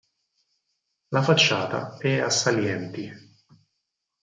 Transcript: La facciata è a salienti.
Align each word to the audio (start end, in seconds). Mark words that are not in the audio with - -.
La 1.09 1.21
facciata 1.21 1.95
è 1.99 2.17
a 2.17 2.31
salienti. 2.31 3.13